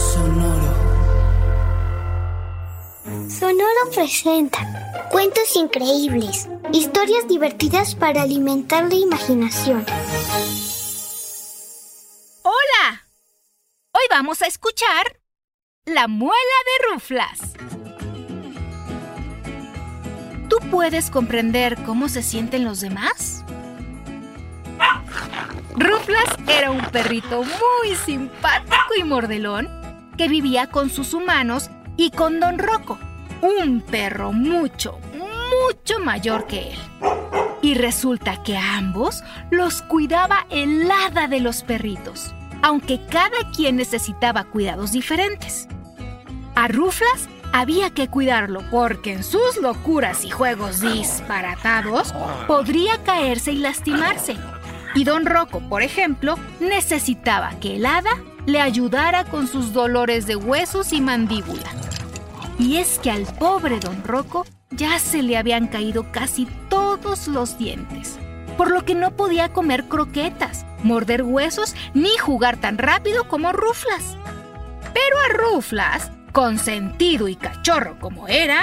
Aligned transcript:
Sonoro. 0.00 0.74
Sonoro 3.28 3.90
presenta 3.94 5.08
cuentos 5.10 5.54
increíbles, 5.56 6.48
historias 6.72 7.28
divertidas 7.28 7.94
para 7.94 8.22
alimentar 8.22 8.88
la 8.88 8.94
imaginación. 8.94 9.84
¡Hola! 12.42 13.04
Hoy 13.92 14.02
vamos 14.08 14.40
a 14.40 14.46
escuchar 14.46 15.20
La 15.84 16.08
muela 16.08 16.34
de 16.34 16.94
Ruflas. 16.94 17.40
¿Tú 20.48 20.56
puedes 20.70 21.10
comprender 21.10 21.76
cómo 21.84 22.08
se 22.08 22.22
sienten 22.22 22.64
los 22.64 22.80
demás? 22.80 23.44
Ruflas 25.76 26.24
era 26.48 26.70
un 26.70 26.84
perrito 26.90 27.42
muy 27.42 27.96
simpático 27.96 28.94
y 28.98 29.04
mordelón 29.04 29.79
que 30.20 30.28
vivía 30.28 30.66
con 30.66 30.90
sus 30.90 31.14
humanos 31.14 31.70
y 31.96 32.10
con 32.10 32.40
Don 32.40 32.58
Rocco, 32.58 32.98
un 33.40 33.80
perro 33.80 34.32
mucho, 34.34 34.98
mucho 35.14 35.98
mayor 35.98 36.46
que 36.46 36.72
él. 36.72 36.78
Y 37.62 37.72
resulta 37.72 38.42
que 38.42 38.54
a 38.54 38.76
ambos 38.76 39.24
los 39.50 39.80
cuidaba 39.80 40.46
el 40.50 40.90
hada 40.90 41.26
de 41.26 41.40
los 41.40 41.62
perritos, 41.62 42.34
aunque 42.60 43.00
cada 43.06 43.50
quien 43.56 43.76
necesitaba 43.76 44.44
cuidados 44.44 44.92
diferentes. 44.92 45.66
A 46.54 46.68
Ruflas 46.68 47.30
había 47.54 47.88
que 47.88 48.08
cuidarlo 48.08 48.60
porque 48.70 49.14
en 49.14 49.24
sus 49.24 49.56
locuras 49.62 50.26
y 50.26 50.28
juegos 50.28 50.82
disparatados 50.82 52.12
podría 52.46 53.02
caerse 53.04 53.52
y 53.52 53.56
lastimarse. 53.56 54.36
Y 54.94 55.04
don 55.04 55.24
Rocco, 55.24 55.60
por 55.60 55.80
ejemplo, 55.80 56.36
necesitaba 56.60 57.58
que 57.58 57.76
el 57.76 57.86
hada 57.86 58.22
le 58.50 58.60
ayudara 58.60 59.24
con 59.24 59.46
sus 59.46 59.72
dolores 59.72 60.26
de 60.26 60.36
huesos 60.36 60.92
y 60.92 61.00
mandíbula. 61.00 61.70
Y 62.58 62.78
es 62.78 62.98
que 62.98 63.10
al 63.10 63.24
pobre 63.26 63.78
don 63.78 64.02
Rocco 64.04 64.44
ya 64.70 64.98
se 64.98 65.22
le 65.22 65.36
habían 65.36 65.68
caído 65.68 66.10
casi 66.10 66.46
todos 66.68 67.28
los 67.28 67.58
dientes, 67.58 68.18
por 68.56 68.70
lo 68.70 68.84
que 68.84 68.94
no 68.94 69.12
podía 69.12 69.52
comer 69.52 69.84
croquetas, 69.84 70.66
morder 70.82 71.22
huesos 71.22 71.74
ni 71.94 72.16
jugar 72.18 72.56
tan 72.56 72.76
rápido 72.76 73.28
como 73.28 73.52
Ruflas. 73.52 74.16
Pero 74.92 75.18
a 75.18 75.28
Ruflas, 75.28 76.10
consentido 76.32 77.28
y 77.28 77.36
cachorro 77.36 77.98
como 78.00 78.26
era, 78.26 78.62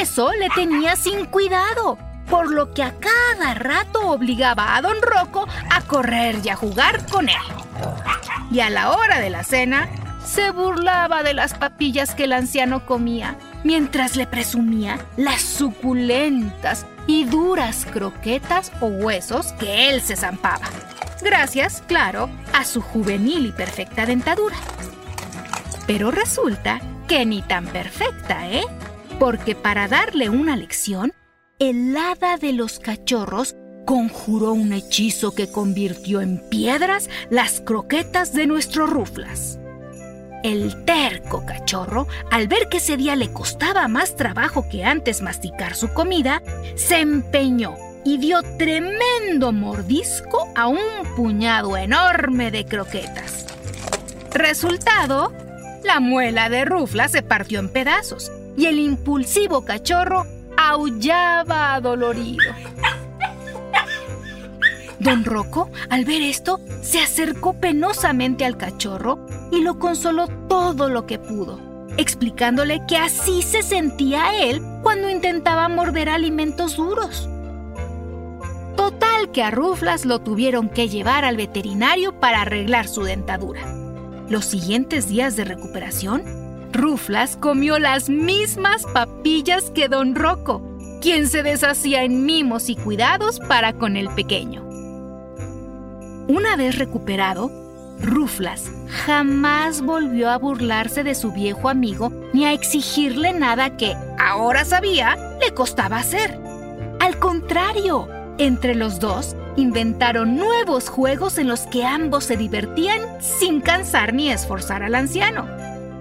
eso 0.00 0.32
le 0.32 0.48
tenía 0.50 0.96
sin 0.96 1.26
cuidado, 1.26 1.98
por 2.30 2.50
lo 2.50 2.72
que 2.72 2.82
a 2.84 2.94
cada 2.98 3.54
rato 3.54 4.10
obligaba 4.10 4.76
a 4.76 4.82
don 4.82 4.96
Rocco 5.02 5.46
a 5.70 5.80
correr 5.82 6.36
y 6.44 6.48
a 6.50 6.56
jugar 6.56 7.04
con 7.06 7.28
él. 7.28 7.61
Y 8.52 8.60
a 8.60 8.68
la 8.68 8.90
hora 8.92 9.18
de 9.18 9.30
la 9.30 9.44
cena, 9.44 9.88
se 10.26 10.50
burlaba 10.50 11.22
de 11.22 11.32
las 11.32 11.54
papillas 11.54 12.14
que 12.14 12.24
el 12.24 12.32
anciano 12.32 12.84
comía, 12.84 13.36
mientras 13.64 14.14
le 14.14 14.26
presumía 14.26 14.98
las 15.16 15.40
suculentas 15.40 16.86
y 17.06 17.24
duras 17.24 17.86
croquetas 17.90 18.70
o 18.80 18.86
huesos 18.86 19.52
que 19.54 19.88
él 19.88 20.02
se 20.02 20.16
zampaba. 20.16 20.68
Gracias, 21.22 21.82
claro, 21.86 22.28
a 22.52 22.64
su 22.64 22.82
juvenil 22.82 23.46
y 23.46 23.52
perfecta 23.52 24.04
dentadura. 24.04 24.56
Pero 25.86 26.10
resulta 26.10 26.80
que 27.08 27.24
ni 27.24 27.40
tan 27.40 27.66
perfecta, 27.66 28.50
¿eh? 28.50 28.64
Porque 29.18 29.54
para 29.54 29.88
darle 29.88 30.28
una 30.28 30.56
lección, 30.56 31.12
el 31.58 31.96
hada 31.96 32.36
de 32.36 32.52
los 32.52 32.80
cachorros 32.80 33.56
conjuró 33.84 34.52
un 34.52 34.72
hechizo 34.72 35.34
que 35.34 35.48
convirtió 35.48 36.20
en 36.20 36.38
piedras 36.38 37.08
las 37.30 37.60
croquetas 37.60 38.32
de 38.32 38.46
nuestro 38.46 38.86
Ruflas. 38.86 39.58
El 40.42 40.84
terco 40.84 41.46
cachorro, 41.46 42.08
al 42.30 42.48
ver 42.48 42.68
que 42.68 42.78
ese 42.78 42.96
día 42.96 43.14
le 43.14 43.32
costaba 43.32 43.86
más 43.86 44.16
trabajo 44.16 44.68
que 44.68 44.84
antes 44.84 45.22
masticar 45.22 45.76
su 45.76 45.92
comida, 45.92 46.42
se 46.74 47.00
empeñó 47.00 47.76
y 48.04 48.18
dio 48.18 48.42
tremendo 48.58 49.52
mordisco 49.52 50.48
a 50.56 50.66
un 50.66 50.78
puñado 51.16 51.76
enorme 51.76 52.50
de 52.50 52.64
croquetas. 52.64 53.46
Resultado, 54.32 55.32
la 55.84 56.00
muela 56.00 56.48
de 56.48 56.64
Rufla 56.64 57.08
se 57.08 57.22
partió 57.22 57.60
en 57.60 57.68
pedazos 57.68 58.32
y 58.56 58.66
el 58.66 58.78
impulsivo 58.80 59.64
cachorro 59.64 60.26
aullaba 60.56 61.74
adolorido. 61.74 62.52
Don 65.02 65.24
Rocco, 65.24 65.68
al 65.90 66.04
ver 66.04 66.22
esto, 66.22 66.60
se 66.80 67.00
acercó 67.00 67.54
penosamente 67.54 68.44
al 68.44 68.56
cachorro 68.56 69.26
y 69.50 69.60
lo 69.60 69.80
consoló 69.80 70.28
todo 70.48 70.88
lo 70.88 71.06
que 71.06 71.18
pudo, 71.18 71.58
explicándole 71.96 72.82
que 72.86 72.98
así 72.98 73.42
se 73.42 73.64
sentía 73.64 74.40
él 74.44 74.62
cuando 74.80 75.10
intentaba 75.10 75.68
morder 75.68 76.08
alimentos 76.08 76.76
duros. 76.76 77.28
Total 78.76 79.32
que 79.32 79.42
a 79.42 79.50
Ruflas 79.50 80.04
lo 80.04 80.20
tuvieron 80.20 80.68
que 80.68 80.88
llevar 80.88 81.24
al 81.24 81.36
veterinario 81.36 82.20
para 82.20 82.42
arreglar 82.42 82.86
su 82.86 83.02
dentadura. 83.02 83.62
Los 84.28 84.44
siguientes 84.44 85.08
días 85.08 85.34
de 85.34 85.44
recuperación, 85.44 86.22
Ruflas 86.72 87.36
comió 87.36 87.80
las 87.80 88.08
mismas 88.08 88.86
papillas 88.94 89.68
que 89.70 89.88
Don 89.88 90.14
Rocco, 90.14 90.62
quien 91.00 91.26
se 91.28 91.42
deshacía 91.42 92.04
en 92.04 92.24
mimos 92.24 92.70
y 92.70 92.76
cuidados 92.76 93.40
para 93.40 93.72
con 93.72 93.96
el 93.96 94.08
pequeño. 94.10 94.62
Una 96.32 96.56
vez 96.56 96.78
recuperado, 96.78 97.50
Ruflas 98.00 98.70
jamás 98.88 99.82
volvió 99.82 100.30
a 100.30 100.38
burlarse 100.38 101.04
de 101.04 101.14
su 101.14 101.30
viejo 101.30 101.68
amigo 101.68 102.10
ni 102.32 102.46
a 102.46 102.54
exigirle 102.54 103.34
nada 103.34 103.76
que, 103.76 103.94
ahora 104.18 104.64
sabía, 104.64 105.36
le 105.42 105.52
costaba 105.52 105.98
hacer. 105.98 106.40
Al 107.00 107.18
contrario, 107.18 108.08
entre 108.38 108.74
los 108.74 108.98
dos 108.98 109.36
inventaron 109.56 110.36
nuevos 110.36 110.88
juegos 110.88 111.36
en 111.36 111.48
los 111.48 111.66
que 111.66 111.84
ambos 111.84 112.24
se 112.24 112.38
divertían 112.38 113.02
sin 113.20 113.60
cansar 113.60 114.14
ni 114.14 114.30
esforzar 114.30 114.82
al 114.82 114.94
anciano. 114.94 115.46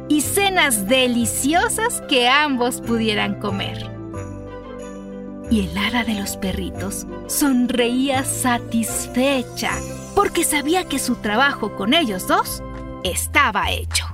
Y 0.08 0.22
cenas 0.22 0.88
deliciosas 0.88 2.02
que 2.08 2.30
ambos 2.30 2.80
pudieran 2.80 3.38
comer. 3.42 3.92
Y 5.50 5.68
el 5.68 5.78
hada 5.78 6.06
de 6.06 6.13
los 6.13 6.38
perritos 6.38 7.06
sonreía 7.28 8.24
satisfecha 8.24 9.74
porque 10.21 10.43
sabía 10.43 10.87
que 10.87 10.99
su 10.99 11.15
trabajo 11.15 11.75
con 11.75 11.95
ellos 11.95 12.27
dos 12.27 12.61
estaba 13.03 13.71
hecho. 13.71 14.05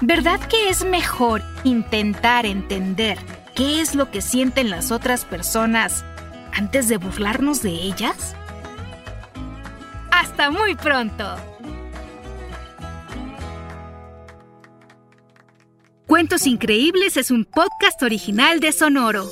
¿Verdad 0.00 0.38
que 0.38 0.68
es 0.68 0.84
mejor 0.84 1.42
intentar 1.64 2.46
entender 2.46 3.18
qué 3.56 3.80
es 3.80 3.96
lo 3.96 4.08
que 4.12 4.22
sienten 4.22 4.70
las 4.70 4.92
otras 4.92 5.24
personas 5.24 6.04
antes 6.52 6.86
de 6.86 6.98
burlarnos 6.98 7.60
de 7.60 7.70
ellas? 7.70 8.36
Hasta 10.12 10.52
muy 10.52 10.76
pronto. 10.76 11.34
Cuentos 16.06 16.46
Increíbles 16.46 17.16
es 17.16 17.32
un 17.32 17.44
podcast 17.44 18.00
original 18.04 18.60
de 18.60 18.70
Sonoro. 18.70 19.28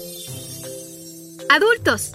Adultos, 1.49 2.15